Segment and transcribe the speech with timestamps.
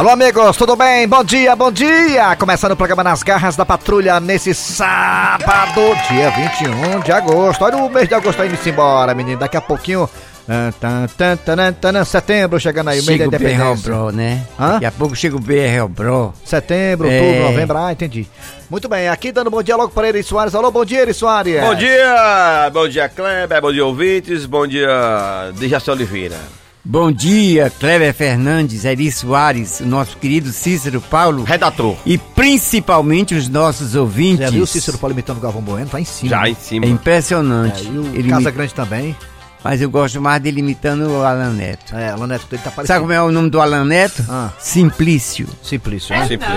[0.00, 1.06] Alô, amigos, tudo bem?
[1.06, 2.34] Bom dia, bom dia!
[2.34, 7.62] Começando o programa Nas Garras da Patrulha nesse sábado, dia 21 de agosto.
[7.62, 9.38] Olha o mês de agosto indo embora, menino.
[9.38, 10.08] Daqui a pouquinho.
[10.48, 13.90] ah, setembro chegando aí, o mês da Chega o BR independência.
[13.90, 14.46] Bro, né?
[14.58, 14.72] Hã?
[14.72, 16.32] Daqui a pouco chega o BR Bro.
[16.46, 17.20] Setembro, É.
[17.20, 18.26] outubro, novembro, ah, entendi.
[18.70, 20.54] Muito bem, aqui dando bom dia logo para Eri Soares.
[20.54, 21.60] Alô, bom dia, Eri Soares.
[21.60, 26.38] Bom dia, bom dia Kleber, bom dia ouvintes, bom dia Dejaci Oliveira.
[26.82, 33.94] Bom dia, Cleber Fernandes, Eri Soares, nosso querido Cícero Paulo Redator, e principalmente os nossos
[33.94, 34.46] ouvintes.
[34.46, 35.90] Já viu o Cícero Paulo imitando o Galvão Bueno?
[35.90, 36.30] Tá em cima.
[36.30, 36.86] já em cima.
[36.86, 37.86] É impressionante.
[37.86, 39.14] É, e o Ele Casa Grande também.
[39.62, 41.94] Mas eu gosto mais dele imitando o Alan Neto.
[41.94, 42.86] É, o Neto dele tá parecendo.
[42.86, 44.24] Sabe como é o nome do Alan Neto?
[44.28, 44.50] Ah.
[44.58, 45.46] Simplício.
[45.62, 46.26] Simplício, né?
[46.26, 46.48] Simples.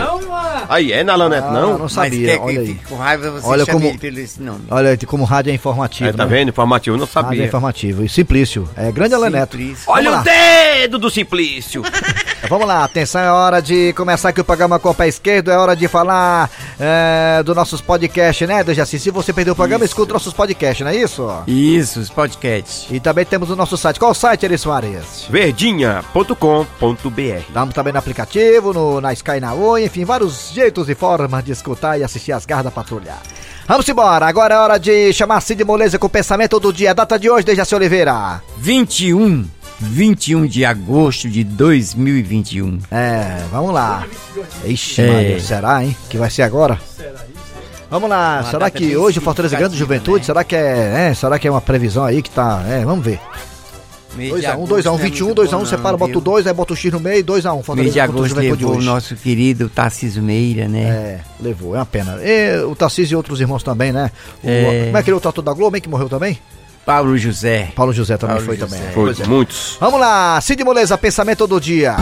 [0.70, 1.78] Aí, é na Lanete Ah, não?
[1.78, 2.80] não sabia, Mas olha que, aí.
[2.88, 4.62] com raiva você Olha como- ele pelo esse nome.
[4.72, 6.10] Olha aí, como rádio é informativo.
[6.10, 6.38] É, tá né?
[6.38, 6.50] vendo?
[6.50, 7.46] Informativo, não Rádio é sabia.
[7.46, 8.04] informativo.
[8.06, 8.70] E Simplício.
[8.78, 9.58] É grande Alan Neto.
[9.58, 9.84] Simplício.
[9.88, 11.84] Olha o dedo do Simplício.
[12.54, 15.58] Vamos lá, atenção, é hora de começar aqui o programa com o pé esquerdo, é
[15.58, 16.48] hora de falar
[16.80, 19.00] é, dos nossos podcasts, né, Dejaci?
[19.00, 21.28] Se você perdeu o programa, escuta nossos podcasts, não é isso?
[21.48, 22.86] Isso, os podcasts.
[22.92, 24.00] E também temos o nosso site.
[24.00, 25.26] Qual o site, Eri Soares?
[25.32, 26.36] Verdinha.com.br
[27.50, 31.54] Damos também no aplicativo, no, na Sky na Oi, enfim, vários jeitos e formas de
[31.54, 33.16] escutar e assistir as garras da patrulha.
[33.68, 36.94] Vamos embora, agora é hora de chamar Cid Moleza com o pensamento do dia.
[36.94, 38.44] Data de hoje, Dejaci Oliveira.
[38.58, 39.44] 21,
[39.84, 42.80] 21 de agosto de 2021.
[42.92, 44.06] É, vamos lá.
[44.66, 45.12] Ixi, É.
[45.12, 45.96] Maria, será, hein?
[46.10, 46.80] Que vai ser agora?
[47.90, 50.20] Vamos lá, Uma será que hoje o Fortaleza ganha do significativa, Juventude?
[50.22, 50.26] né?
[50.26, 53.20] Será que é, é, será que é uma previsão aí que tá, é, vamos ver.
[54.18, 57.54] 2x1, 2x1, 21, 2x1, separa, bota o 2, aí bota o X no meio, 2x1,
[57.56, 58.86] Mês Fortaleza de o agosto levou o hoje.
[58.86, 60.82] nosso querido Tarcísio Meira, né?
[60.84, 62.18] É, levou, é uma pena.
[62.24, 64.12] E o Tarcísio e outros irmãos também, né?
[64.44, 64.86] O, É.
[64.86, 66.38] Como é aquele outro ator da Globo, hein, que morreu também?
[66.86, 67.72] Paulo José.
[67.76, 68.78] Paulo José também Paulo foi José.
[68.78, 68.94] também.
[68.94, 69.28] Foi, é.
[69.28, 69.78] muitos.
[69.80, 71.96] Vamos lá, Cid Moleza, pensamento do dia.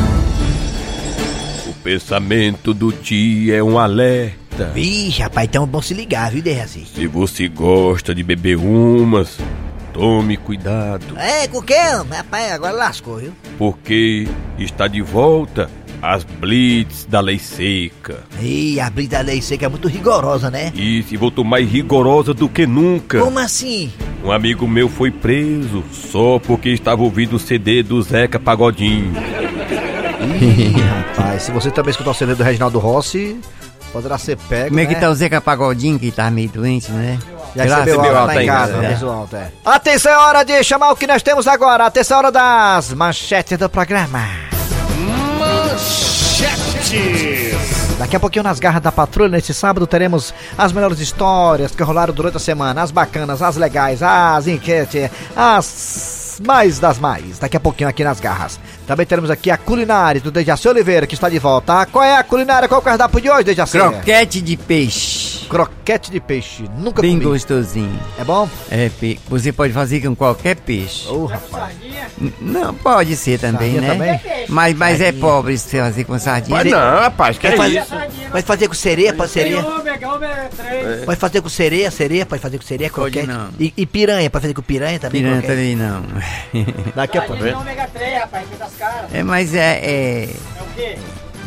[1.67, 4.65] O pensamento do dia é um alerta.
[4.73, 6.85] Vixe, rapaz, então é bom se ligar, viu, Derraci?
[6.93, 9.37] Se você gosta de beber umas,
[9.93, 11.73] tome cuidado, É, com o quê?
[12.09, 13.31] Rapaz, agora lascou, viu?
[13.57, 14.27] porque
[14.59, 15.69] está de volta
[16.01, 18.23] as blitz da lei seca.
[18.41, 20.71] Ih, a brisa da lei seca é muito rigorosa, né?
[20.75, 23.19] E se voltou mais rigorosa do que nunca.
[23.19, 23.91] Como assim?
[24.23, 29.13] Um amigo meu foi preso só porque estava ouvindo o CD do Zeca Pagodinho.
[30.41, 30.73] Ih,
[31.17, 33.39] rapaz, se você também escutar o CD do Reginaldo Rossi,
[33.91, 34.99] poderá ser pego, Como é que né?
[34.99, 37.19] tá o Zeca Pagodinho, que tá meio doente, né?
[37.55, 38.87] Já Graças recebeu alta alta lá em ainda, casa, né?
[38.89, 39.51] recebeu alta, é.
[39.65, 41.85] Atenção, é hora de chamar o que nós temos agora.
[41.85, 44.50] Atenção, é hora das manchetes do programa.
[47.97, 52.13] Daqui a pouquinho nas garras da patrulha, nesse sábado, teremos as melhores histórias que rolaram
[52.13, 57.39] durante a semana, as bacanas, as legais, as enquetes, as mais das mais.
[57.39, 58.59] Daqui a pouquinho aqui nas garras.
[58.87, 61.85] Também teremos aqui a culinária do Dejaci Oliveira, que está de volta.
[61.85, 62.67] Qual é a culinária?
[62.67, 63.77] Qual é o cardápio de hoje, Dejaci?
[63.77, 65.30] Croquete de peixe.
[65.51, 66.63] Croquete de peixe.
[66.77, 67.25] Nunca Bem comi.
[67.25, 67.99] gostosinho.
[68.17, 68.49] É bom?
[68.69, 71.07] É, pe- você pode fazer com qualquer peixe.
[71.09, 71.75] Ô, rapaz.
[72.19, 74.17] N- Não, pode ser também, Sardinha né?
[74.17, 74.45] também?
[74.47, 76.55] Mas, mas é pobre se você fazer com sardinha.
[76.57, 77.85] Mas não, rapaz, que é Vai isso?
[77.85, 79.63] fazer, vai fazer com sereia, pode sereia?
[81.05, 83.27] Pode fazer com sereia, sereia, pode fazer com sereia, Pode croquete.
[83.27, 83.49] não.
[83.59, 85.59] E, e piranha, pode fazer com piranha também, Piranha croquete.
[85.59, 86.03] também não.
[86.95, 87.43] Daqui a pouco.
[87.43, 89.13] ômega 3, rapaz, que das caras.
[89.13, 89.79] É, mas é.
[89.83, 90.97] é É o quê?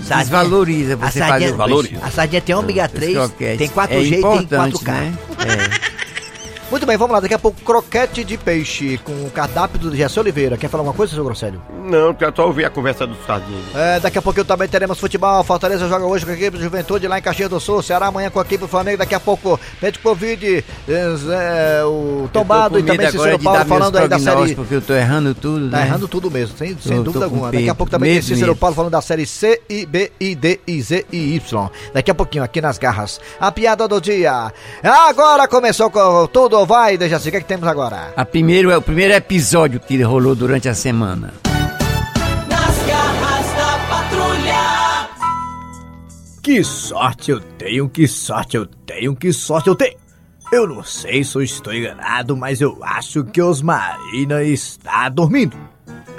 [0.04, 2.00] Sardinha, desvaloriza você a sardinha, fazer é- Desvaloriza.
[2.02, 4.92] A sardinha é tem ômega 3, tem quatro é g e tem 4K.
[4.92, 5.14] Né?
[5.38, 5.83] É.
[6.74, 7.20] Muito bem, vamos lá.
[7.20, 10.56] Daqui a pouco, croquete de peixe com o cardápio do Jesse Oliveira.
[10.56, 11.62] Quer falar alguma coisa, seu Grosselho?
[11.84, 13.62] Não, quero só ouvir a conversa do Sardinha.
[13.72, 15.44] É, daqui a pouco também teremos futebol.
[15.44, 17.80] Fortaleza joga hoje com a equipe do Juventude lá em Caxias do Sul.
[17.80, 18.98] Ceará amanhã com a equipe do Flamengo.
[18.98, 24.18] Daqui a pouco, Pede Covid, é, o Tombado e também Cícero Paulo falando aí da
[24.18, 24.56] série.
[24.56, 25.86] Porque eu tô errando tudo, Tá né?
[25.86, 27.52] errando tudo mesmo, sem, sem dúvida alguma.
[27.52, 28.56] Daqui a pouco também tem Cícero mesmo.
[28.56, 31.70] Paulo falando da série C, I, B, I, D, I, Z e Y.
[31.92, 33.20] Daqui a pouquinho, aqui nas garras.
[33.38, 34.52] A piada do dia.
[34.82, 38.12] Agora começou com tudo, vai, Dejaci, o que, é que temos agora?
[38.16, 41.32] A primeiro, é o primeiro episódio que rolou durante a semana.
[42.48, 45.10] Nas garras da patrulha.
[46.42, 49.96] Que sorte eu tenho, que sorte eu tenho, que sorte eu tenho.
[50.52, 55.56] Eu não sei se eu estou enganado, mas eu acho que Osmarina está dormindo.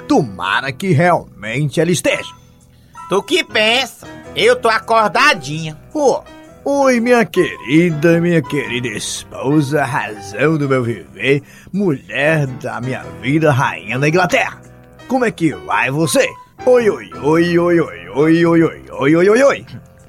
[0.06, 2.34] Tomara que realmente ela esteja.
[3.08, 4.06] Tu que pensa?
[4.34, 5.78] Eu tô acordadinha.
[5.94, 6.22] Oh,
[6.68, 11.40] oi, minha querida, minha querida esposa, razão do meu viver,
[11.72, 14.60] mulher da minha vida, rainha da Inglaterra.
[15.06, 16.28] Como é que vai você?
[16.66, 19.66] Oi, oi, oi, oi, oi, oi, oi, oi, oi, oi, oi, oi.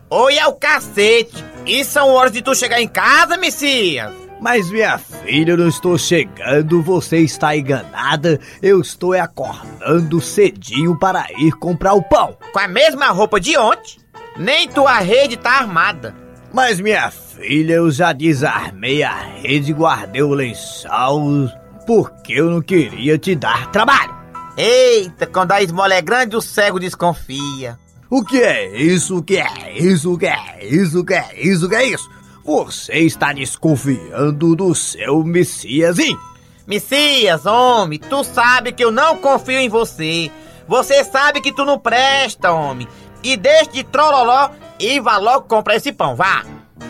[0.09, 1.45] Oi é o cacete.
[1.63, 4.11] E são horas de tu chegar em casa, Messias?
[4.41, 8.39] Mas minha filha, eu não estou chegando, você está enganada.
[8.63, 12.35] Eu estou acordando cedinho para ir comprar o pão.
[12.51, 13.99] Com a mesma roupa de ontem,
[14.35, 16.26] nem tua rede tá armada.
[16.53, 21.49] Mas minha filha, eu já desarmei a rede e guardei o lençol
[21.85, 24.15] porque eu não queria te dar trabalho.
[24.57, 27.79] Eita, quando a esmola é grande, o cego desconfia.
[28.09, 29.17] O que é isso?
[29.17, 30.13] O que é isso?
[30.13, 30.99] O que é isso?
[30.99, 31.65] O que é isso?
[31.65, 32.09] O que é isso?
[32.43, 36.19] Você está desconfiando do seu Messiasinho.
[36.65, 40.31] Messias, homem, tu sabe que eu não confio em você.
[40.67, 42.87] Você sabe que tu não presta, homem.
[43.23, 46.43] E deixe de trololó e vá logo comprar esse pão, vá.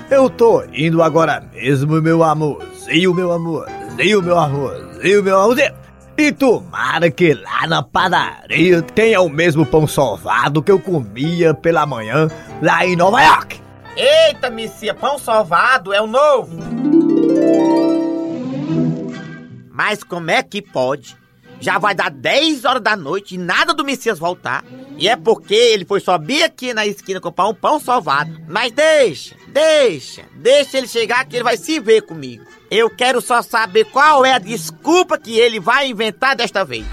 [0.09, 5.73] Eu tô indo agora mesmo, meu amorzinho, meu amorzinho, meu amorzinho, meu amorzinho.
[6.17, 11.85] E tomara que lá na padaria tenha o mesmo pão sovado que eu comia pela
[11.85, 12.27] manhã
[12.61, 13.61] lá em Nova York.
[13.95, 16.57] Eita, Messia, pão sovado é o novo.
[19.71, 21.15] Mas como é que pode?
[21.59, 24.63] Já vai dar 10 horas da noite e nada do Messias voltar.
[24.97, 28.31] E é porque ele foi subir aqui na esquina comprar um pão sovado.
[28.47, 32.43] Mas deixa, deixa, deixa ele chegar que ele vai se ver comigo.
[32.69, 36.85] Eu quero só saber qual é a desculpa que ele vai inventar desta vez.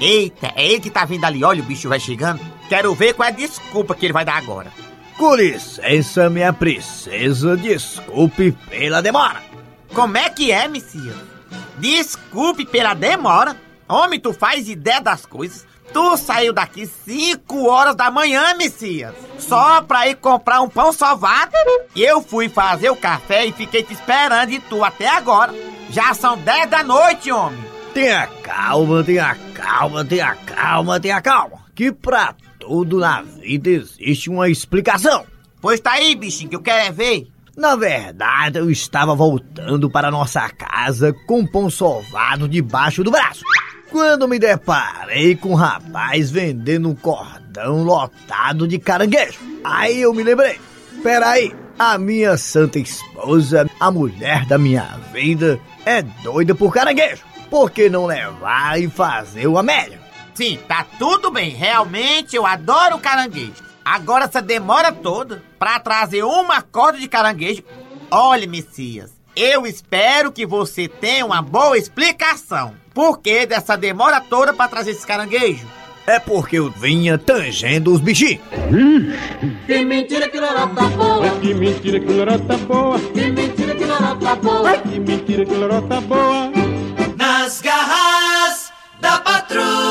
[0.00, 2.40] Eita, é ele que tá vindo ali, olha o bicho vai chegando.
[2.68, 4.72] Quero ver qual é a desculpa que ele vai dar agora.
[5.16, 9.42] Com licença, minha princesa, desculpe pela demora.
[9.92, 11.14] Como é que é, Messias?
[11.78, 13.56] Desculpe pela demora.
[13.88, 15.66] Homem, tu faz ideia das coisas.
[15.92, 19.14] Tu saiu daqui 5 horas da manhã, Messias.
[19.38, 21.52] Só pra ir comprar um pão sovado.
[21.94, 25.54] E eu fui fazer o café e fiquei te esperando e tu até agora.
[25.90, 27.62] Já são 10 da noite, homem.
[27.92, 31.58] Tenha calma, tenha calma, tenha calma, tenha calma.
[31.74, 35.26] Que pra tudo na vida existe uma explicação.
[35.60, 37.28] Pois tá aí, bichinho, que eu quero é ver.
[37.56, 43.44] Na verdade, eu estava voltando para nossa casa com um pão sovado debaixo do braço.
[43.94, 49.38] Quando me deparei com um rapaz vendendo um cordão lotado de caranguejo.
[49.62, 50.60] Aí eu me lembrei.
[51.00, 57.22] Peraí, a minha santa esposa, a mulher da minha vida, é doida por caranguejo.
[57.48, 60.00] Por que não levar e fazer o Amélia?
[60.34, 61.50] Sim, tá tudo bem.
[61.50, 63.62] Realmente eu adoro caranguejo.
[63.84, 67.62] Agora essa demora toda pra trazer uma corda de caranguejo.
[68.10, 72.82] Olha, Messias, eu espero que você tenha uma boa explicação.
[72.94, 75.66] Por que dessa demora toda pra trazer esse caranguejo?
[76.06, 78.40] É porque eu vinha tangendo os bichinhos.
[79.66, 81.30] Que mentira que lorota boa.
[81.40, 82.98] Que mentira que lorota boa.
[83.00, 84.78] Que mentira que lorota boa.
[84.78, 86.52] Que mentira que lorota boa.
[87.16, 88.70] Nas garras
[89.00, 89.83] da patrulha.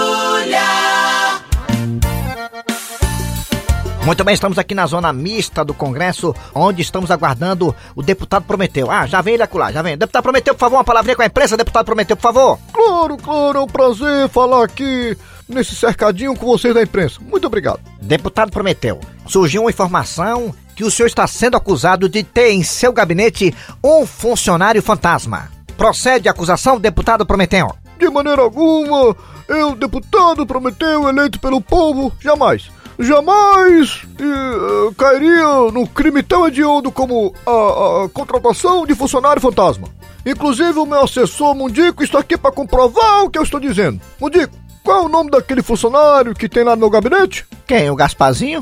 [4.06, 8.92] Muito bem, estamos aqui na zona mista do Congresso, onde estamos aguardando o deputado Prometeu.
[8.92, 9.98] Ah, já vem ele acular, já vem.
[9.98, 12.60] Deputado Prometeu, por favor, uma palavrinha com a imprensa, deputado Prometeu, por favor.
[12.74, 15.18] Claro, claro, é um prazer falar aqui
[15.48, 17.22] nesse cercadinho com vocês da imprensa.
[17.22, 17.80] Muito obrigado.
[18.02, 22.92] Deputado Prometeu, surgiu uma informação que o senhor está sendo acusado de ter em seu
[22.92, 25.50] gabinete um funcionário fantasma.
[25.78, 27.74] Procede a acusação, deputado Prometeu?
[27.98, 29.16] De maneira alguma,
[29.48, 37.34] eu, deputado Prometeu, eleito pelo povo, jamais, jamais eh, cairia no crime tão hediondo como
[37.45, 39.88] a, a contratação de funcionário fantasma.
[40.25, 44.00] Inclusive, o meu assessor Mundico está aqui para comprovar o que eu estou dizendo.
[44.19, 44.54] Mundico,
[44.84, 47.45] qual é o nome daquele funcionário que tem lá no meu gabinete?
[47.66, 47.90] Quem?
[47.90, 48.62] O Gasparzinho?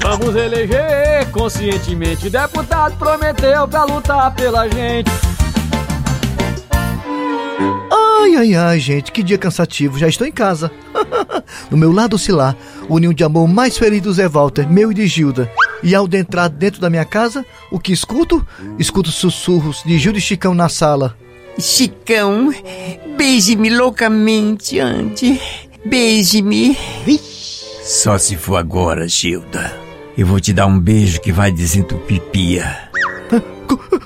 [0.00, 2.30] Vamos eleger conscientemente.
[2.30, 5.10] Deputado prometeu pra lutar pela gente.
[8.22, 10.70] Ai, ai, ai, gente, que dia cansativo, já estou em casa.
[11.70, 12.54] no meu lado lá,
[12.86, 15.50] o ninho de amor mais feliz do Zé Walter, meu e de Gilda.
[15.82, 18.46] E ao entrar dentro da minha casa, o que escuto?
[18.78, 21.16] Escuto sussurros de Gilda e Chicão na sala.
[21.58, 22.52] Chicão,
[23.16, 25.40] beije-me loucamente, Andy.
[25.86, 26.76] Beije-me.
[27.82, 29.74] Só se for agora, Gilda.
[30.16, 32.90] Eu vou te dar um beijo que vai desentupir pia.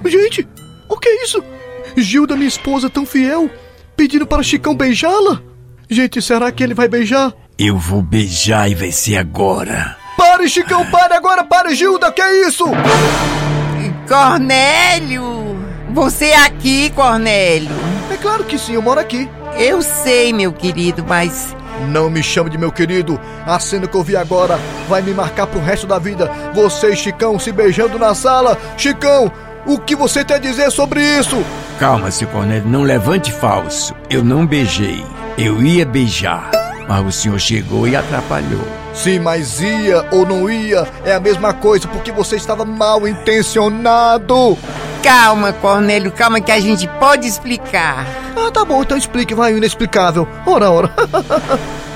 [0.07, 0.47] Gente,
[0.89, 1.43] o que é isso?
[1.97, 3.51] Gilda, minha esposa tão fiel,
[3.97, 5.41] pedindo para Chicão beijá-la?
[5.89, 7.33] Gente, será que ele vai beijar?
[7.59, 9.97] Eu vou beijar e vai ser agora.
[10.17, 12.65] Pare, Chicão, pare agora, pare, Gilda, que é isso?
[14.09, 15.55] Cornélio!
[15.93, 17.71] Você é aqui, Cornélio?
[18.11, 19.29] É claro que sim, eu moro aqui.
[19.57, 21.55] Eu sei, meu querido, mas
[21.89, 23.21] Não me chame de meu querido.
[23.47, 24.59] A cena que eu vi agora
[24.89, 26.31] vai me marcar pro resto da vida.
[26.55, 28.57] Você e Chicão se beijando na sala.
[28.77, 29.31] Chicão,
[29.67, 31.43] o que você tem a dizer sobre isso?
[31.79, 33.95] Calma, seu Cornélio, não levante falso.
[34.09, 35.05] Eu não beijei.
[35.37, 36.51] Eu ia beijar,
[36.89, 38.65] mas o senhor chegou e atrapalhou.
[38.95, 44.57] Sim, mas ia ou não ia é a mesma coisa porque você estava mal intencionado.
[45.03, 48.07] Calma, Cornélio, calma que a gente pode explicar.
[48.37, 50.29] Ah, tá bom, então explique, vai, o inexplicável.
[50.47, 50.91] Ora, ora.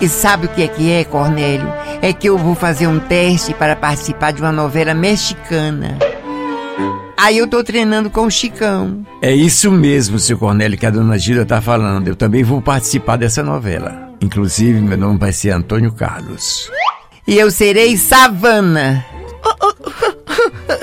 [0.00, 1.72] E sabe o que é que é, Cornélio?
[2.00, 5.98] É que eu vou fazer um teste para participar de uma novela mexicana.
[7.18, 9.04] Aí eu tô treinando com o Chicão.
[9.20, 12.06] É isso mesmo, seu Cornélio, que a dona Gilda tá falando.
[12.06, 14.12] Eu também vou participar dessa novela.
[14.20, 16.70] Inclusive, meu nome vai ser Antônio Carlos.
[17.26, 19.04] E eu serei Savana.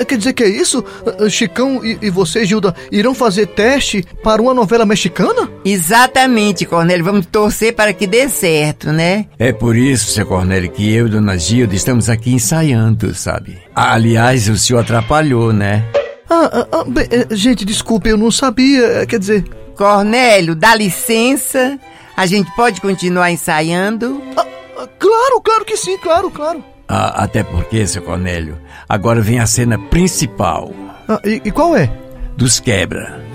[0.06, 0.84] Quer dizer que é isso?
[1.30, 5.50] Chicão e, e você, Gilda, irão fazer teste para uma novela mexicana?
[5.64, 7.04] Exatamente, Cornélio.
[7.04, 9.24] Vamos torcer para que dê certo, né?
[9.38, 13.56] É por isso, seu Cornélio, que eu e Dona Gilda estamos aqui ensaiando, sabe?
[13.74, 15.82] Aliás, o senhor atrapalhou, né?
[16.28, 18.82] Ah, ah, ah, bem, eh, gente, desculpe, eu não sabia.
[19.02, 19.44] eh, Quer dizer.
[19.76, 21.78] Cornélio, dá licença.
[22.16, 24.22] A gente pode continuar ensaiando?
[24.36, 26.64] ah, claro, claro que sim, claro, claro.
[26.88, 30.72] Ah, até porque, seu Cornélio, agora vem a cena principal.
[31.08, 31.90] Ah, e, e qual é?
[32.36, 33.22] Dos quebra.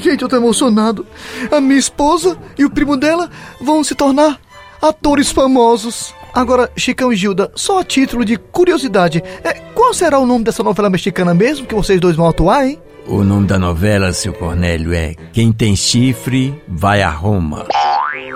[0.00, 1.06] Gente, eu tô emocionado.
[1.50, 3.30] A minha esposa e o primo dela
[3.60, 4.40] vão se tornar
[4.80, 6.14] atores famosos.
[6.34, 10.62] Agora, Chicão e Gilda, só a título de curiosidade, é, qual será o nome dessa
[10.62, 12.78] novela mexicana mesmo que vocês dois vão atuar, hein?
[13.06, 17.66] O nome da novela, seu Cornélio, é Quem tem chifre vai a Roma.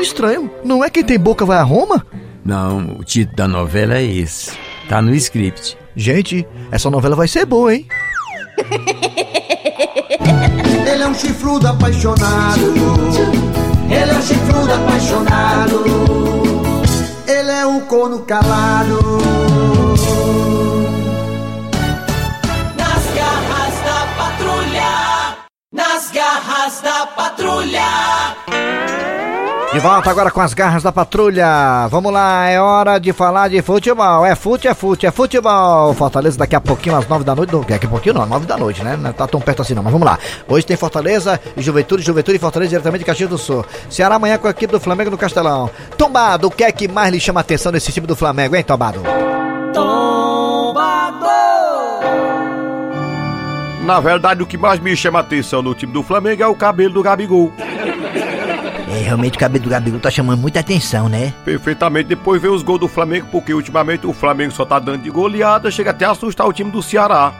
[0.00, 2.06] Estranho, não é quem tem boca vai a Roma?
[2.44, 4.52] Não, o título da novela é esse.
[4.88, 5.76] Tá no script.
[5.94, 7.86] Gente, essa novela vai ser boa, hein?
[10.90, 12.74] Ele é um chifrudo apaixonado.
[13.90, 16.31] Ele é um chifrudo apaixonado.
[17.62, 18.98] É um corno calado.
[22.76, 25.36] Nas garras da patrulha.
[25.72, 28.41] Nas garras da patrulha.
[29.72, 31.88] De volta agora com as garras da patrulha.
[31.88, 34.26] Vamos lá, é hora de falar de futebol.
[34.26, 35.94] É fute, é fute, é futebol.
[35.94, 37.54] Fortaleza daqui a pouquinho, às nove da noite.
[37.54, 38.98] Não, daqui a pouquinho não, nove da noite, né?
[39.00, 40.18] Não tá tão perto assim não, mas vamos lá.
[40.46, 43.64] Hoje tem Fortaleza e Juventude, Juventude e Fortaleza diretamente de Caxias do Sul.
[43.88, 45.70] Ceará amanhã com a equipe do Flamengo no Castelão.
[45.96, 48.62] Tombado, o que é que mais lhe chama a atenção nesse time do Flamengo, hein,
[48.62, 49.00] Tombado?
[53.86, 56.54] Na verdade, o que mais me chama a atenção no time do Flamengo é o
[56.54, 57.52] cabelo do Gabigol.
[58.92, 61.32] É, realmente o cabelo do Gabigol tá chamando muita atenção, né?
[61.46, 65.08] Perfeitamente, depois vem os gols do Flamengo, porque ultimamente o Flamengo só tá dando de
[65.08, 67.32] goleada, chega até a assustar o time do Ceará.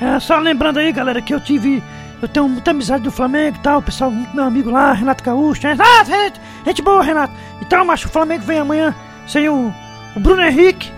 [0.00, 1.82] É, só lembrando aí, galera, que eu tive.
[2.22, 5.24] Eu tenho muita amizade do Flamengo e tal, o pessoal, muito meu amigo lá, Renato
[5.24, 5.66] Gaúcho.
[5.66, 7.34] Renato, gente, gente boa, Renato.
[7.60, 8.94] Então, macho, o Flamengo vem amanhã
[9.26, 9.74] sem o,
[10.14, 10.92] o Bruno Henrique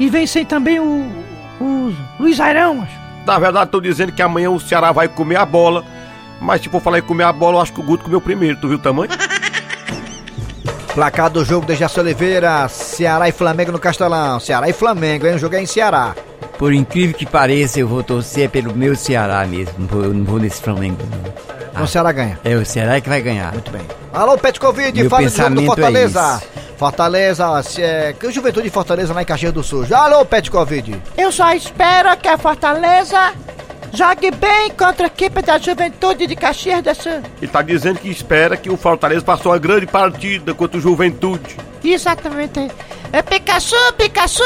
[0.00, 1.10] e vem sem também o,
[1.60, 2.98] o Luiz Airão, macho.
[3.24, 5.84] Na verdade, tô dizendo que amanhã o Ceará vai comer a bola,
[6.40, 8.58] mas se for falar em comer a bola, eu acho que o Guto comeu primeiro,
[8.60, 9.10] tu viu o tamanho?
[10.98, 14.40] Placar do jogo de Jaci Oliveira, Ceará e Flamengo no Castelão.
[14.40, 15.36] Ceará e Flamengo, hein?
[15.36, 16.12] O jogo é em Ceará.
[16.58, 19.74] Por incrível que pareça, eu vou torcer pelo meu Ceará mesmo.
[19.78, 21.32] Não vou, eu não vou nesse Flamengo, não.
[21.70, 22.40] Então o Ceará ganha.
[22.42, 23.52] É o Ceará que vai ganhar.
[23.52, 23.82] Muito bem.
[24.12, 26.42] Alô, Pet Covid, Meu fala do jogo do pensamento é Fortaleza.
[26.76, 29.86] Fortaleza, se é, que Juventude de Fortaleza lá em Caxias do Sul.
[29.92, 31.00] Alô, Pet Covid.
[31.16, 33.34] Eu só espero que a Fortaleza
[33.92, 37.22] jogue bem contra a equipe da Juventude de Caxias do Sul.
[37.40, 41.56] Ele tá dizendo que espera que o Fortaleza faça uma grande partida contra o Juventude.
[41.82, 42.70] Exatamente.
[43.12, 44.42] É Pikachu, Pikachu,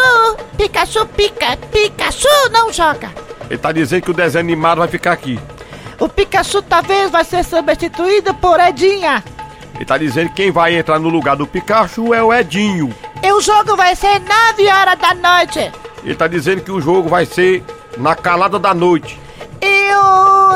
[0.56, 3.11] Pikachu pica, Pikachu não joga.
[3.50, 5.38] Ele tá dizendo que o desenho animado vai ficar aqui.
[5.99, 9.22] O Pikachu talvez vai ser substituído por Edinha.
[9.75, 12.94] Ele tá dizendo que quem vai entrar no lugar do Pikachu é o Edinho.
[13.22, 15.72] E o jogo vai ser 9 horas da noite.
[16.04, 17.64] Ele tá dizendo que o jogo vai ser
[17.96, 19.18] na calada da noite.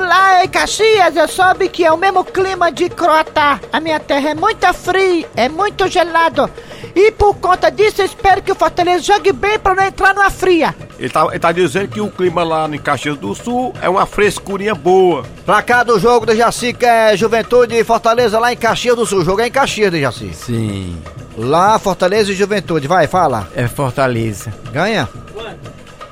[0.07, 3.59] Lá em Caxias eu soube que é o mesmo clima de Croatá.
[3.73, 6.49] A minha terra é muito fria, é muito gelado.
[6.95, 10.31] E por conta disso eu espero que o Fortaleza jogue bem para não entrar numa
[10.31, 10.73] fria.
[10.97, 14.07] Ele tá, ele tá dizendo que o clima lá em Caxias do Sul é uma
[14.07, 15.25] frescurinha boa.
[15.45, 19.23] Placar do jogo de Jaci, que é Juventude e Fortaleza lá em Caxias do Sul.
[19.23, 20.33] O jogo é em Caxias de Jaci.
[20.33, 21.03] Sim.
[21.37, 22.87] Lá, Fortaleza e Juventude.
[22.87, 23.49] Vai, fala.
[23.57, 24.55] É Fortaleza.
[24.73, 25.09] Ganha?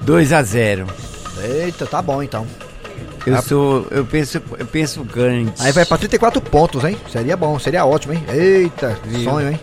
[0.01, 0.87] 2 a 0
[1.45, 2.45] Eita, tá bom então.
[3.27, 3.87] Eu sou.
[3.91, 4.41] Eu penso.
[4.59, 5.53] Eu penso grande.
[5.61, 6.97] Aí vai pra 34 pontos, hein?
[7.11, 8.25] Seria bom, seria ótimo, hein?
[8.33, 9.25] Eita, Viu?
[9.31, 9.61] sonho, hein?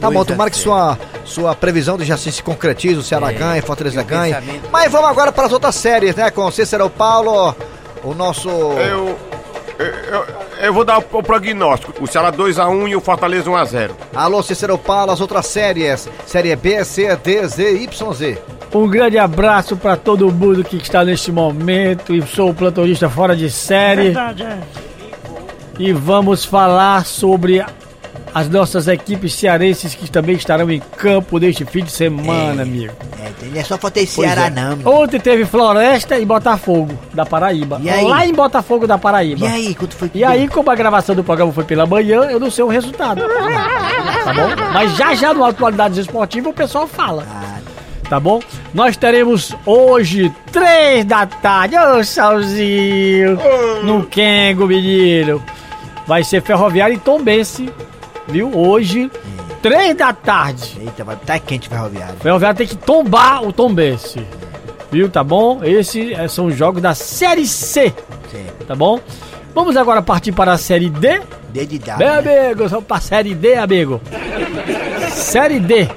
[0.00, 3.34] Tá Dois bom, tomara que sua, sua previsão de Jaci se concretize, o Ceará É,
[3.34, 4.36] ganha, Fortaleza ganha.
[4.36, 6.30] pensamento- Mas vamos agora para as outras séries, né?
[6.30, 7.54] Com Cícero Paulo,
[8.02, 8.48] o nosso.
[8.48, 9.18] Eu,
[9.78, 10.26] eu, eu,
[10.62, 11.92] eu vou dar o, o prognóstico.
[12.02, 13.90] O Ceará 2x1 e o Fortaleza 1x0.
[14.14, 16.08] Alô, Cícero Paulo, as outras séries.
[16.26, 18.38] Série B, C, D, Z, Y, Z.
[18.72, 22.14] Um grande abraço para todo mundo que está neste momento.
[22.14, 24.04] E sou o plantonista fora de série.
[24.04, 24.58] Verdade, é.
[25.78, 27.64] E vamos falar sobre
[28.34, 32.92] as nossas equipes cearenses que também estarão em campo neste fim de semana, amigo.
[33.18, 34.50] É, não é só Pois Ceará, é.
[34.50, 34.76] não.
[34.76, 34.92] meu.
[34.92, 37.80] Ontem teve Floresta e Botafogo, da Paraíba.
[37.82, 38.04] E aí?
[38.04, 39.46] Lá em Botafogo da Paraíba.
[39.46, 42.38] E aí, quanto foi E aí, como a gravação do programa foi pela manhã, eu
[42.38, 43.22] não sei o resultado.
[44.20, 44.48] Tá bom?
[44.74, 47.24] Mas já já no Atualidades Esportivas o pessoal fala.
[48.10, 48.40] Tá bom?
[48.74, 53.38] Nós teremos hoje, três da tarde, ô Salzinho,
[53.84, 55.40] no Kengo, menino.
[56.08, 57.72] Vai ser Ferroviário e Tombense,
[58.26, 58.50] viu?
[58.52, 59.08] Hoje,
[59.62, 60.76] três da tarde.
[60.80, 62.16] Eita, vai tá quente ferroviário.
[62.16, 64.26] O Ferroviário tem que tombar o Tombense.
[64.90, 65.08] Viu?
[65.08, 65.62] Tá bom?
[65.62, 67.94] Esses eh, são os jogos da Série C.
[68.66, 68.98] Tá bom?
[69.54, 71.22] Vamos agora partir para a Série D.
[71.50, 71.98] D de dado.
[71.98, 74.00] Bem, amigo, vamos para a Série D, amigo.
[75.12, 75.88] Série D.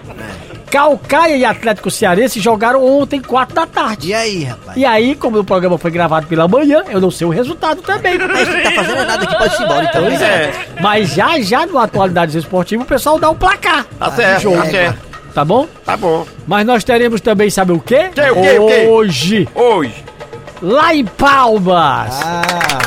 [0.73, 4.07] Calcaia e Atlético Cearense jogaram ontem, 4 da tarde.
[4.07, 4.75] E aí, rapaz?
[4.75, 8.17] E aí, como o programa foi gravado pela manhã, eu não sei o resultado também.
[8.17, 10.01] Mas não tá fazendo nada aqui, pode ir embora então.
[10.03, 10.51] Pois é.
[10.81, 13.85] Mas já já no Atualidades Esportivas o pessoal dá o placar.
[13.99, 14.99] Tá certo, tá certo.
[15.35, 15.67] Tá bom?
[15.85, 16.25] Tá bom.
[16.47, 18.09] Mas nós teremos também, sabe o quê?
[18.11, 18.87] Que, o quê, o quê?
[18.89, 20.03] Hoje, Hoje.
[20.59, 22.19] lá em Palmas.
[22.23, 22.79] Ah,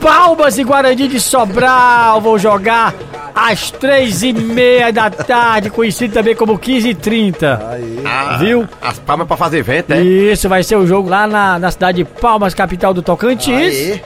[0.00, 2.92] Palmas e Guarani de Sobral vão jogar
[3.36, 7.78] às três e meia da tarde, conhecido também como 15 e 30.
[8.06, 8.66] Ah, Viu?
[8.80, 10.00] As palmas pra fazer evento, é?
[10.00, 14.00] Isso, vai ser o jogo lá na, na cidade de Palmas, capital do Tocantins.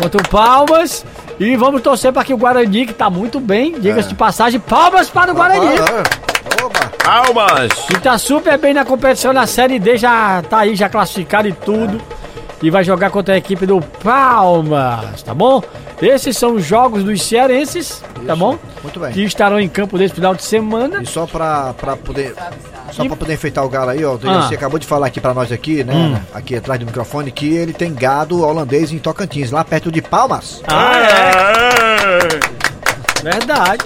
[0.00, 1.04] Contra o Palmas.
[1.40, 5.10] E vamos torcer para que o Guarani, que tá muito bem, diga-se de passagem, palmas
[5.10, 5.76] para o Guarani.
[7.02, 7.72] Palmas.
[7.88, 11.52] Que tá super bem na competição na Série D, já tá aí, já classificado e
[11.52, 12.00] tudo.
[12.62, 15.62] E vai jogar contra a equipe do Palmas, tá bom?
[16.00, 18.56] Esses são os jogos dos cearenses, tá bom?
[18.82, 19.12] Muito bem.
[19.12, 21.02] Que estarão em campo nesse final de semana.
[21.02, 22.34] E só pra, pra poder.
[22.92, 24.16] Só E- pra poder enfeitar o galo aí, ó.
[24.24, 24.42] Ah.
[24.42, 25.92] Você acabou de falar aqui pra nós aqui, né?
[25.94, 26.16] Hum.
[26.34, 30.62] Aqui atrás do microfone, que ele tem gado holandês em Tocantins, lá perto de Palmas.
[30.68, 32.18] Ah, é?
[33.22, 33.84] Verdade.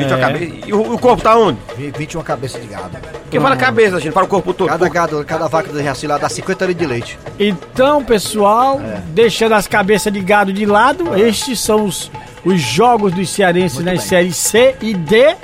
[0.00, 0.20] Vinte a É.
[0.20, 0.52] cabeça.
[0.66, 1.58] E o, o corpo tá onde?
[1.76, 2.90] Vi- 21 cabeças de gado.
[3.30, 4.12] Quem fala cabeça, gente?
[4.12, 4.68] Fala o corpo todo.
[4.68, 7.18] Cada gado, cada vaca do Jaci lá dá 50 litros de leite.
[7.38, 12.10] Então, pessoal, deixando as cabeças de gado de lado, estes são os,
[12.44, 15.36] os jogos dos cearenses nas séries C e D.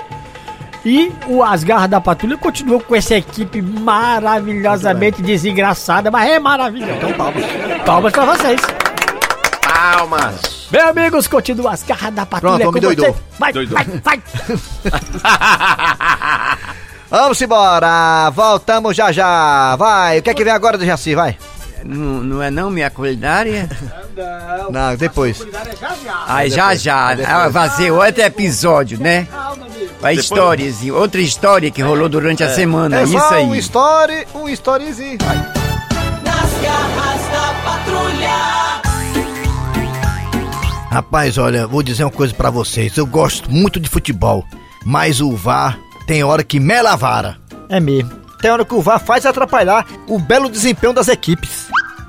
[0.85, 6.92] E o As Garras da Patrulha continua com essa equipe maravilhosamente desengraçada, mas é maravilhosa.
[6.92, 7.44] Então, palmas.
[7.85, 8.61] Palmas pra vocês.
[9.62, 10.40] Palmas.
[10.70, 13.12] Bem, amigos, continua As Garras da Patrulha Pronto, me com doidou.
[13.12, 13.20] você.
[13.38, 13.79] Vai, Doidou.
[13.79, 14.22] vai, vai.
[17.09, 18.31] Vamos embora!
[18.31, 19.76] Voltamos já já!
[19.76, 20.18] Vai!
[20.18, 21.14] O que é que vem agora do Jaci?
[21.14, 21.38] Vai!
[21.85, 23.68] Não, não é não minha culinária?
[24.70, 25.46] Não, depois.
[26.26, 27.11] Ai, já já.
[27.29, 29.29] Ah, Vai ser outro episódio, né?
[30.02, 33.44] A história, outra história que rolou durante a semana, É isso aí.
[33.44, 35.18] um story, um storyzinho.
[35.22, 35.37] Vai.
[36.24, 37.15] Nas garras
[40.96, 42.96] Rapaz, olha, vou dizer uma coisa pra vocês.
[42.96, 44.42] Eu gosto muito de futebol,
[44.82, 47.37] mas o VAR tem hora que mela a vara.
[47.68, 48.12] É mesmo.
[48.40, 51.68] Tem hora que o VAR faz atrapalhar o belo desempenho das equipes.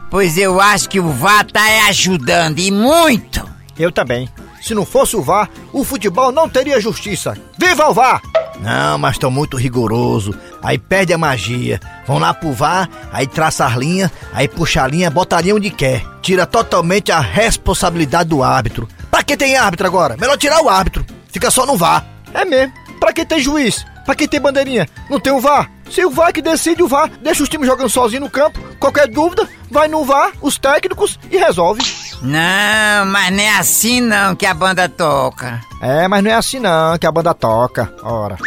[0.10, 3.46] Pois eu acho que o VAR tá ajudando e muito.
[3.78, 4.30] Eu também.
[4.62, 7.38] Se não fosse o VAR, o futebol não teria justiça.
[7.60, 8.22] Viva o VAR!
[8.60, 10.34] Não, mas estão muito rigoroso.
[10.62, 11.80] Aí perde a magia.
[12.06, 15.56] Vão lá pro VAR, aí traça as linhas, aí puxa a linha, bota a linha
[15.56, 16.04] onde quer.
[16.22, 18.88] Tira totalmente a responsabilidade do árbitro.
[19.12, 20.18] Pra que tem árbitro agora?
[20.18, 21.06] Melhor tirar o árbitro.
[21.32, 22.06] Fica só no VAR.
[22.34, 22.74] É mesmo.
[23.00, 23.86] Pra quem tem juiz?
[24.06, 24.88] Pra quem tem bandeirinha?
[25.10, 25.70] Não tem o VAR?
[25.90, 28.60] Se o VAR que decide o VAR, deixa os times jogando sozinho no campo.
[28.80, 31.82] Qualquer dúvida, vai no VAR, os técnicos e resolve.
[32.22, 35.62] Não, mas não é assim não que a banda toca.
[35.82, 37.94] É, mas não é assim não que a banda toca.
[38.02, 38.38] Ora.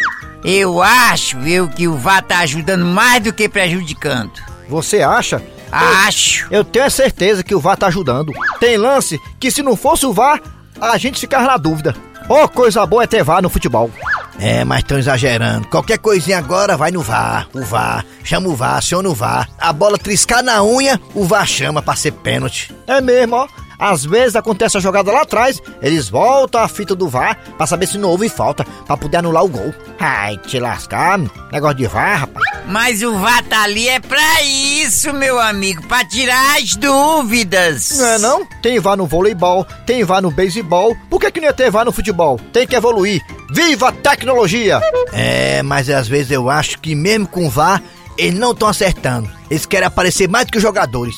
[0.44, 4.32] Eu acho, eu, que o VAR tá ajudando mais do que prejudicando.
[4.68, 5.42] Você acha?
[5.70, 6.46] Acho.
[6.50, 8.32] Eu tenho a certeza que o VAR tá ajudando.
[8.58, 10.40] Tem lance que se não fosse o VAR,
[10.80, 11.94] a gente ficava na dúvida.
[12.28, 13.90] Ó, coisa boa é ter VAR no futebol.
[14.38, 15.68] É, mas estão exagerando.
[15.68, 17.46] Qualquer coisinha agora vai no VAR.
[17.52, 18.04] O VAR.
[18.24, 19.48] Chama o VAR, aciona o VAR.
[19.58, 22.74] A bola triscar na unha, o VAR chama pra ser pênalti.
[22.86, 23.48] É mesmo, ó.
[23.80, 27.86] Às vezes acontece a jogada lá atrás, eles voltam a fita do VAR pra saber
[27.86, 29.74] se não houve falta, pra poder anular o gol.
[29.98, 31.18] Ai, te lascar,
[31.50, 32.44] negócio de VAR, rapaz.
[32.66, 37.98] Mas o VAR tá ali é pra isso, meu amigo, pra tirar as dúvidas.
[37.98, 38.46] Não é não?
[38.62, 40.94] Tem VAR no voleibol, tem VAR no beisebol.
[41.08, 42.38] Por que, que não ia ter VAR no futebol?
[42.52, 43.24] Tem que evoluir.
[43.50, 44.78] Viva a tecnologia!
[45.12, 47.82] É, mas às vezes eu acho que mesmo com o VAR,
[48.18, 49.30] eles não estão acertando.
[49.50, 51.16] Eles querem aparecer mais do que os jogadores.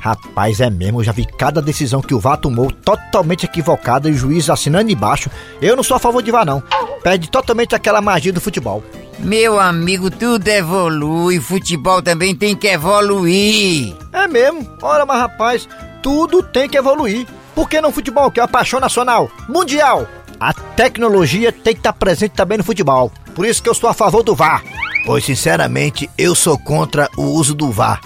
[0.00, 4.12] Rapaz, é mesmo, eu já vi cada decisão que o VAR tomou totalmente equivocada e
[4.12, 5.30] o juiz assinando embaixo.
[5.60, 6.62] Eu não sou a favor de VAR, não.
[7.02, 8.82] Perde totalmente aquela magia do futebol.
[9.18, 13.94] Meu amigo, tudo evolui, futebol também tem que evoluir.
[14.10, 14.66] É mesmo.
[14.80, 15.68] Ora, mas rapaz,
[16.02, 17.26] tudo tem que evoluir.
[17.54, 20.08] Por que não futebol, que é uma paixão nacional, mundial?
[20.40, 23.12] A tecnologia tem que estar presente também no futebol.
[23.34, 24.64] Por isso que eu sou a favor do VAR.
[25.04, 28.00] Pois, sinceramente, eu sou contra o uso do VAR.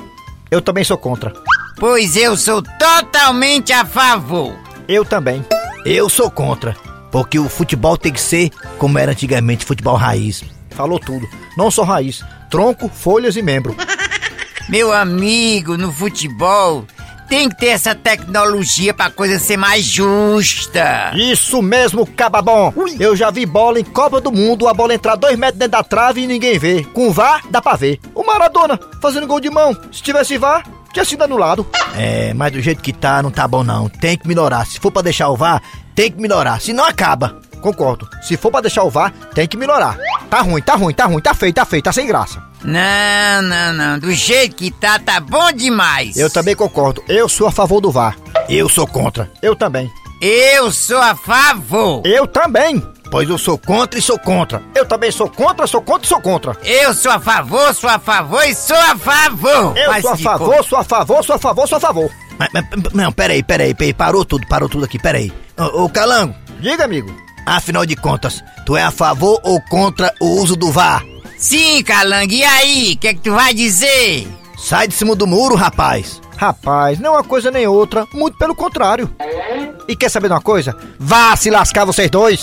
[0.51, 1.33] Eu também sou contra.
[1.87, 4.59] Pois eu sou totalmente a favor.
[4.89, 5.45] Eu também.
[5.85, 6.75] Eu sou contra.
[7.13, 10.43] Porque o futebol tem que ser como era antigamente, futebol raiz.
[10.71, 11.29] Falou tudo.
[11.59, 13.77] Não só raiz, tronco, folhas e membro.
[14.67, 16.87] Meu amigo, no futebol
[17.29, 21.13] tem que ter essa tecnologia pra coisa ser mais justa.
[21.15, 22.73] Isso mesmo, cababom.
[22.99, 25.83] Eu já vi bola em Copa do Mundo, a bola entrar dois metros dentro da
[25.83, 26.83] trave e ninguém vê.
[26.95, 28.01] Com VAR, dá pra ver.
[28.15, 29.77] O Maradona fazendo gol de mão.
[29.93, 31.67] Se tivesse VAR, tinha sido anulado.
[31.97, 33.89] É, mas do jeito que tá, não tá bom não.
[33.89, 34.65] Tem que melhorar.
[34.65, 35.61] Se for pra deixar o VAR,
[35.95, 36.61] tem que melhorar.
[36.61, 37.37] Senão acaba.
[37.61, 38.09] Concordo.
[38.23, 39.99] Se for pra deixar o VAR, tem que melhorar.
[40.31, 42.43] Tá ruim, tá ruim, tá ruim, tá feio, tá feio, tá sem graça.
[42.63, 43.99] Não, não, não.
[43.99, 46.17] Do jeito que tá, tá bom demais.
[46.17, 47.03] Eu também concordo.
[47.09, 48.17] Eu sou a favor do VAR.
[48.49, 49.31] Eu sou contra.
[49.43, 49.91] Eu também.
[50.21, 52.03] Eu sou a favor.
[52.07, 52.83] Eu também.
[53.15, 54.61] Pois eu sou contra e sou contra.
[54.75, 56.57] Eu também sou contra, sou contra e sou contra.
[56.65, 59.79] Eu sou a favor, sou a favor e sou a favor.
[59.79, 60.63] Eu Faz sou a favor, conta.
[60.65, 62.11] sou a favor, sou a favor, sou a favor.
[62.37, 63.95] Mas, mas, não, peraí, peraí, peraí.
[63.95, 65.33] Parou tudo, parou tudo aqui, peraí.
[65.57, 66.35] Ô, ô Calango.
[66.59, 67.09] Diga, amigo.
[67.47, 71.05] Afinal de contas, tu é a favor ou contra o uso do VAR?
[71.39, 72.95] Sim, Calango, e aí?
[72.95, 74.27] O que é que tu vai dizer?
[74.59, 76.21] Sai de cima do muro, rapaz.
[76.37, 79.09] Rapaz, não é uma coisa nem outra, muito pelo contrário.
[79.87, 80.77] E quer saber de uma coisa?
[80.99, 82.43] Vá se lascar vocês dois!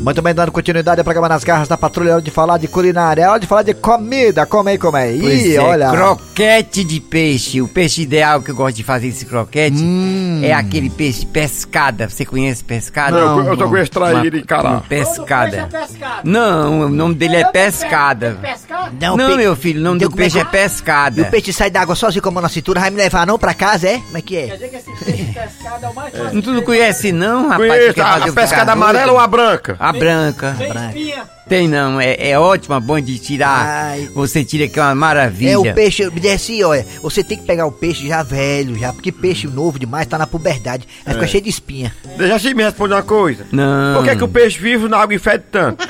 [0.00, 2.66] Muito bem, dando continuidade ao programa Nas Garras da Patrulha, é hora de falar de
[2.66, 5.20] culinária, é hora de falar de comida, come aí, come aí.
[5.20, 5.90] Pois Ih, é, olha.
[5.90, 7.60] croquete de peixe.
[7.60, 10.40] O peixe ideal que eu gosto de fazer esse croquete Hum.
[10.42, 12.08] é aquele peixe pescada.
[12.08, 13.20] Você conhece pescada?
[13.20, 14.70] Não, eu só conheço traíra e cará.
[14.70, 15.68] Uma pescada.
[16.24, 18.38] Não, o nome dele é pescada.
[18.98, 21.20] Não, pe- meu filho, o nome Então do é peixe é que- pescada.
[21.20, 23.38] E o peixe sai d'água sozinho com a mão na cintura, vai me levar não
[23.38, 23.98] pra casa, é?
[23.98, 24.58] Como é que é?
[26.32, 27.68] Não tu não conhece não, rapaz?
[27.70, 29.76] Conheço, Tu quer a, fazer a eu pescada amarela ou a branca?
[29.78, 30.56] A branca.
[31.48, 33.96] Tem não, é, é ótima, bom de tirar.
[34.14, 35.52] Você tira que é uma maravilha.
[35.52, 38.78] É o peixe, me diz assim, olha, você tem que pegar o peixe já velho,
[38.78, 41.28] já, porque peixe novo demais tá na puberdade, aí fica É.
[41.28, 41.94] cheio de espinha.
[42.18, 43.46] Deixa assim me responder uma coisa.
[43.50, 43.96] Não.
[43.96, 45.82] Por que, que o peixe vive na água e fede tanto?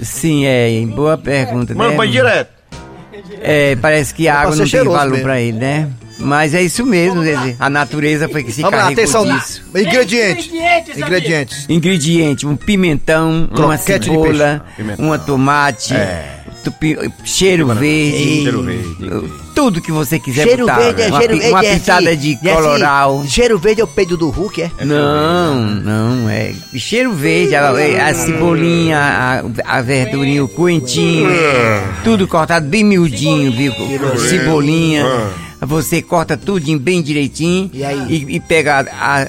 [0.00, 1.96] Sim, é, boa pergunta, Manda né?
[1.96, 2.50] banho direto.
[3.40, 5.24] É, parece que a água não tem valor mesmo.
[5.24, 5.88] pra ele, né?
[6.18, 9.24] Mas é isso mesmo, dizer, a natureza foi que se Vamos lá, carregou atenção.
[9.38, 9.62] disso.
[9.74, 10.50] Ingredientes.
[10.96, 11.66] Ingredientes.
[11.68, 14.92] Ingrediente, um pimentão, uma Croquete de cebola, peixe.
[15.02, 15.94] uma tomate,
[16.64, 19.30] tupi- cheiro verde, Cheiro verde.
[19.54, 20.78] tudo que você quiser cheiro botar.
[20.78, 21.52] verde é uma, cheiro pi- verde.
[21.52, 23.24] uma é pitada assim, de é assim, coloral.
[23.28, 24.70] cheiro verde é o peido do Hulk, é?
[24.84, 27.70] Não, não, é cheiro verde, a,
[28.08, 31.28] a cebolinha, a, a verdurinha, o coentinho,
[32.02, 33.72] tudo cortado bem miudinho, viu?
[34.28, 35.04] Cebolinha,
[35.60, 38.06] você corta tudinho bem direitinho E aí?
[38.08, 39.26] e, e pega a- a-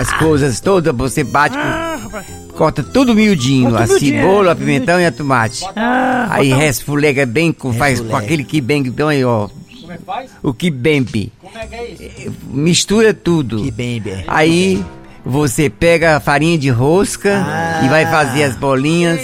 [0.00, 4.52] as coisas todas, você bate, com- corta tudo miudinho, Corta a miudinho, cebola, é.
[4.52, 5.64] a pimentão e a tomate.
[5.74, 9.48] Ah, Aí bota- resfulega bem, com, faz com aquele que bem, então aí ó,
[9.80, 10.30] Como é que faz?
[10.42, 12.32] o que bembe, Como é que é isso?
[12.50, 13.70] mistura tudo.
[13.72, 14.02] Bem.
[14.26, 14.84] Aí
[15.24, 17.82] você pega a farinha de rosca Ah.
[17.84, 19.20] e vai fazer as bolinhas.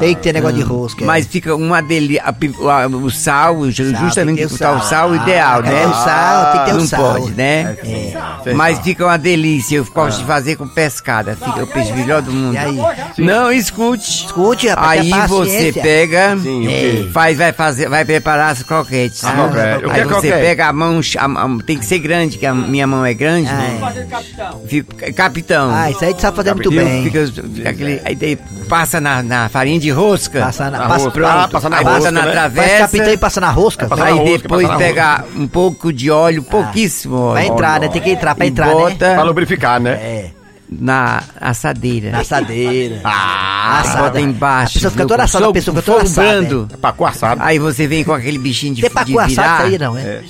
[0.00, 1.04] Tem que ter negócio de rosca.
[1.04, 1.06] é.
[1.06, 2.22] Mas fica uma delícia.
[3.02, 4.88] O sal, tem justamente o botar o sal.
[4.88, 5.82] sal ideal, né?
[5.84, 7.12] É, o sal, tem que ter o Não sal.
[7.14, 7.76] pode, né?
[8.54, 9.76] Mas fica uma delícia.
[9.76, 11.36] Eu gosto de fazer com pescada.
[11.36, 12.54] Fica o peixe melhor do mundo.
[12.54, 12.78] E aí?
[13.18, 14.26] Não, escute.
[14.26, 19.24] Escute, rapaz, Aí você pega, Sim, é, faz, vai fazer, vai preparar as croquetes.
[19.24, 19.84] Ah, croquete.
[19.84, 20.38] Que Aí é você croquete?
[20.40, 23.48] pega a mão, a- a- tem que ser grande, que a minha mão é grande.
[23.48, 24.62] Ah, Fazer capitão.
[24.66, 25.70] Fica- capitão.
[25.72, 27.04] Ah, isso aí tu sabe fazer muito bem.
[27.04, 28.36] Fica, fica aquele, aí daí
[28.68, 30.40] passa na, na farinha de rosca.
[30.40, 31.10] Passa na- Na passa- rosca.
[31.10, 31.30] Pronto.
[31.30, 32.32] Ah, passa na aí rosca, passa na né?
[32.32, 32.78] Faz travessa.
[32.78, 33.86] capitão e passa na rosca.
[33.86, 37.34] Passa na Aí rosca, depois na pega um pouco de óleo, pouquíssimo óleo.
[37.34, 37.88] Vai entrar, né?
[37.88, 38.72] Tem que entrar pra E entrar, né?
[38.74, 39.90] bota Pra lubrificar, né?
[39.92, 40.30] É,
[40.68, 42.10] na assadeira.
[42.10, 43.00] na assadeira.
[43.04, 44.02] Ah, assada.
[44.02, 44.70] bota embaixo.
[44.70, 46.68] A pessoa fica toda assada, a pessoa fica toda assada, brando.
[46.72, 47.42] É pacu assado.
[47.44, 49.56] Aí você vem com aquele bichinho de, de pacu assado virar.
[49.56, 50.22] isso aí não, é?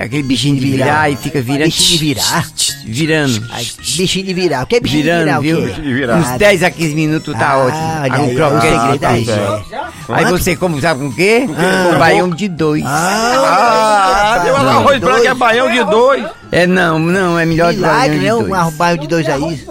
[0.00, 1.10] Aquele bichinho de De virar, virar.
[1.10, 1.64] e fica virando.
[1.66, 2.48] Bichinho de virar?
[2.86, 3.46] Virando.
[3.50, 4.62] Ai, bichinho de virar.
[4.62, 5.38] O que é bichinho de Virando, virar?
[5.38, 5.60] O viu?
[5.66, 6.16] Bichinho de virar.
[6.16, 7.82] Uns 10 a 15 minutos tá Ah, ótimo.
[8.02, 9.64] olha Aí um croquete ó, de segredo
[10.14, 10.24] aí.
[10.24, 11.46] você come, sabe com o quê?
[11.56, 11.90] Ah.
[11.92, 12.82] com baião de dois.
[12.86, 15.26] Ah, tem um arroz branco dois.
[15.26, 16.24] é baião de dois.
[16.50, 18.34] É não, não, é melhor de baião Milagre, de né?
[18.34, 18.52] Um dois.
[18.52, 19.66] arrobaio de dois aí.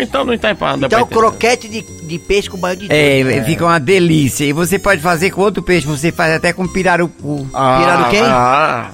[0.00, 0.86] Então não tá empanado.
[0.86, 3.00] Então, croquete de, de peixe com banho de dois.
[3.00, 4.44] É, fica uma delícia.
[4.44, 7.46] E você pode fazer com outro peixe, você faz até com pirarucu.
[7.54, 8.22] Ah, Pirado quem?
[8.24, 8.90] Ah,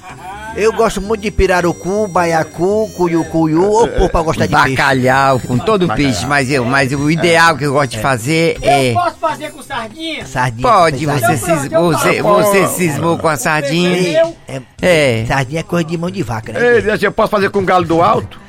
[0.55, 4.69] Eu gosto muito de pirarucu, baiacu, cuiucuiu, ou pô, pra gostar de peixe.
[4.69, 8.57] Bacalhau com todo o peixe, mas eu, mas o ideal que eu gosto de fazer
[8.61, 8.91] é.
[8.91, 10.25] Eu posso fazer com sardinha?
[10.25, 10.61] Sardinha.
[10.61, 11.59] Pode, você, sardinha.
[11.59, 14.33] cis, você, você cismou com a sardinha.
[14.47, 15.25] É, É.
[15.27, 16.59] Sardinha é coisa de mão de vaca, né?
[16.77, 18.39] Ei, eu posso fazer com galo do alto?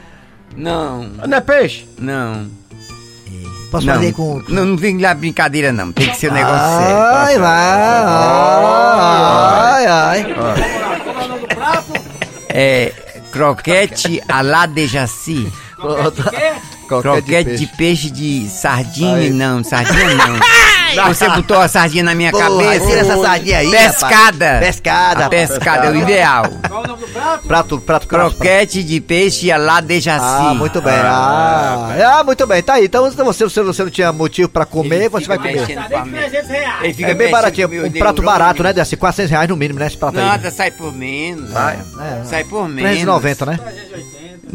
[0.57, 1.89] Não, Não é peixe?
[1.99, 2.47] não.
[3.71, 4.41] Posso não, fazer com.
[4.49, 5.91] Não, não vem lá brincadeira, não.
[5.91, 6.97] Tem que ser um negócio sério.
[6.97, 8.05] Ai, vai,
[9.87, 10.84] ai, ai.
[12.55, 12.93] É.
[13.33, 15.49] Croquete à la de jaci.
[16.85, 21.05] Croquete de peixe de sardinha, não, sardinha não.
[21.09, 22.87] Você botou a sardinha na minha Porra, cabeça.
[22.87, 24.47] tira essa sardinha aí, Pescada.
[24.47, 24.67] rapaz.
[24.67, 25.27] Pescada.
[25.27, 26.45] A pescada é o ideal.
[26.69, 27.49] Qual o nome do prato?
[27.49, 30.25] Prato, prato Croquete de peixe à la de jaci.
[30.25, 30.95] Ah, muito bem.
[30.95, 32.63] Ah, ah, muito bem.
[32.63, 32.85] Tá aí.
[32.85, 35.61] Então, se você, se você não tinha motivo pra comer, você vai comer.
[35.61, 36.85] mexendo com a Cadê 300 reais?
[36.85, 37.87] Ele fica É bem baratinho.
[37.87, 38.73] Um prato barato, né?
[38.73, 39.87] Desse 400 reais no mínimo, né?
[39.89, 40.25] Esse prato aí.
[40.25, 41.51] Nada, sai por menos.
[42.25, 42.83] Sai por menos.
[42.91, 43.59] 390, né?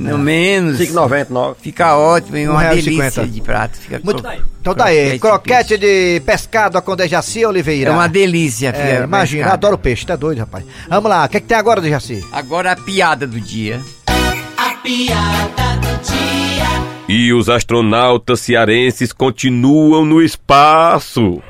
[0.02, 0.78] No menos.
[0.80, 1.56] 5,99.
[1.62, 3.28] Fica ótimo, e Um uma real delícia cinquenta.
[3.28, 3.78] de prato.
[3.78, 4.32] Fica Muito cro-
[4.62, 7.90] Então daí, croquete de croquete de pescado com Dejaci Oliveira.
[7.90, 8.84] É uma delícia, filha.
[8.84, 9.66] É, imagina, pescado.
[9.68, 10.64] adoro peixe, tá doido, rapaz.
[10.90, 12.24] Vamos lá, o que, é que tem agora, Dejaci?
[12.32, 13.82] Agora a piada do dia.
[14.58, 16.66] A piada do dia.
[17.08, 21.42] E os astronautas cearenses continuam no espaço.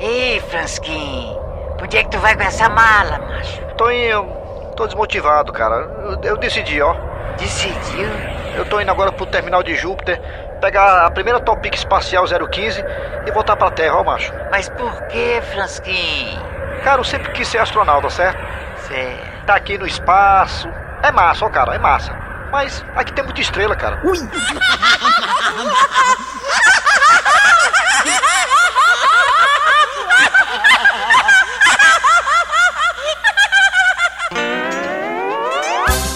[0.00, 1.36] Ei, Fransquinho,
[1.78, 3.60] por que é que tu vai com essa mala, macho?
[3.76, 4.26] Toninho,
[4.74, 5.88] tô desmotivado, cara.
[6.04, 6.94] Eu, eu decidi, ó.
[7.38, 8.08] Decidiu?
[8.56, 10.20] Eu tô indo agora pro terminal de Júpiter,
[10.60, 12.84] pegar a primeira Topic Espacial 015
[13.26, 14.32] e voltar pra Terra, ó, macho.
[14.50, 16.40] Mas por que, Fransquinho?
[16.82, 18.38] Cara, eu sempre quis ser astronauta, certo?
[18.86, 19.46] Certo.
[19.46, 20.68] Tá aqui no espaço.
[21.02, 22.14] É massa, ó, cara, é massa.
[22.52, 24.00] Mas aqui tem muita estrela, cara.
[24.04, 24.16] Ui!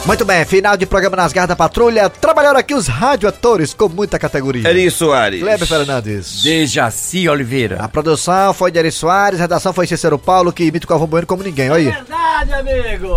[0.09, 2.09] Muito bem, final de programa nas garras da patrulha.
[2.09, 4.66] Trabalharam aqui os radioatores com muita categoria.
[4.66, 5.38] Eri Soares.
[5.38, 6.42] Kleber Fernandes.
[6.42, 7.77] Dejaci Oliveira.
[7.83, 11.07] A produção foi de Eri Soares, a redação foi Cícero Paulo, que imita o Galvão
[11.07, 11.71] Bueno como ninguém.
[11.71, 11.90] Olha aí.
[11.90, 13.09] Verdade, amigo.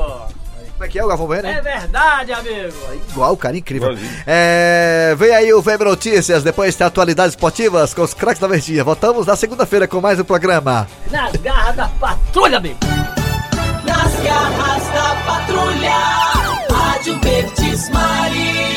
[0.74, 2.76] Como é que é o Galvão Bueno, É verdade, amigo.
[3.10, 3.98] Igual, cara, incrível.
[4.28, 8.84] É, vem aí o VM Notícias, depois tem atualidades esportivas com os craques da Verdinha.
[8.84, 10.90] Voltamos na segunda-feira com mais um programa.
[11.10, 12.80] Nas garras da patrulha, amigo.
[13.86, 14.72] Nas garras
[17.02, 18.71] Rádio Verdes Maria.